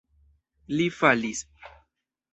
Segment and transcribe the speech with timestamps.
[0.77, 1.45] Li falis.